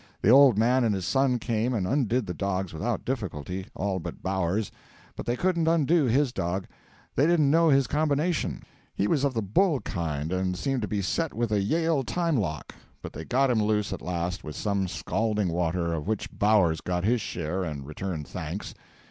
The 0.23 0.31
old 0.31 0.57
man 0.57 0.83
and 0.83 0.95
his 0.95 1.05
son 1.05 1.37
came 1.37 1.75
and 1.75 1.85
undid 1.85 2.25
the 2.25 2.33
dogs 2.33 2.73
without 2.73 3.05
difficulty, 3.05 3.67
all 3.75 3.99
but 3.99 4.23
Bowers's; 4.23 4.71
but 5.15 5.27
they 5.27 5.35
couldn't 5.37 5.67
undo 5.67 6.05
his 6.05 6.33
dog, 6.33 6.65
they 7.13 7.27
didn't 7.27 7.51
know 7.51 7.69
his 7.69 7.85
combination; 7.85 8.63
he 8.95 9.05
was 9.07 9.23
of 9.23 9.35
the 9.35 9.43
bull 9.43 9.79
kind, 9.81 10.33
and 10.33 10.57
seemed 10.57 10.81
to 10.81 10.87
be 10.87 11.03
set 11.03 11.35
with 11.35 11.51
a 11.51 11.61
Yale 11.61 12.01
time 12.03 12.35
lock; 12.37 12.73
but 13.03 13.13
they 13.13 13.25
got 13.25 13.51
him 13.51 13.61
loose 13.61 13.93
at 13.93 14.01
last 14.01 14.43
with 14.43 14.55
some 14.55 14.87
scalding 14.87 15.49
water, 15.49 15.93
of 15.93 16.07
which 16.07 16.31
Bowers 16.35 16.81
got 16.81 17.03
his 17.03 17.21
share 17.21 17.63
and 17.63 17.85
returned 17.85 18.27
thanks. 18.27 18.73